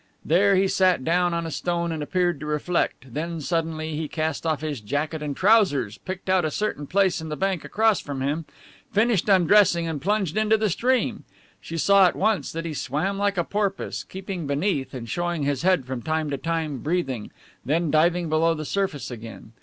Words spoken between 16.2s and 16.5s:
to